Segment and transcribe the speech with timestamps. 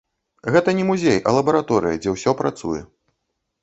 [0.55, 2.85] Гэта не музей, а лабараторыя, дзе ўсё працуе.